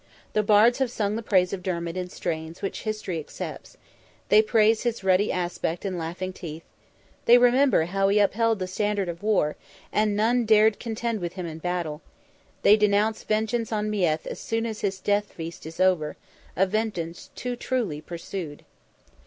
The 0.33 0.41
bards 0.41 0.79
have 0.79 0.89
sung 0.89 1.15
the 1.15 1.21
praise 1.21 1.53
of 1.53 1.61
Dermid 1.61 1.95
in 1.95 2.09
strains 2.09 2.63
which 2.63 2.81
history 2.81 3.19
accepts: 3.19 3.77
they 4.29 4.41
praise 4.41 4.81
his 4.81 5.03
ruddy 5.03 5.31
aspect 5.31 5.85
and 5.85 5.95
laughing 5.95 6.33
teeth; 6.33 6.63
they 7.25 7.37
remember 7.37 7.85
how 7.85 8.07
he 8.07 8.17
upheld 8.17 8.57
the 8.57 8.65
standard 8.65 9.07
of 9.07 9.21
war, 9.21 9.55
and 9.93 10.15
none 10.15 10.43
dared 10.45 10.79
contend 10.79 11.19
with 11.19 11.33
him 11.33 11.45
in 11.45 11.59
battle; 11.59 12.01
they 12.63 12.75
denounce 12.75 13.23
vengeance 13.23 13.71
on 13.71 13.91
Meath 13.91 14.25
as 14.25 14.39
soon 14.39 14.65
as 14.65 14.81
his 14.81 14.99
death 14.99 15.33
feast 15.33 15.67
is 15.67 15.79
over—a 15.79 16.65
vengeance 16.65 17.29
too 17.35 17.55
truly 17.55 18.01
pursued. 18.01 18.65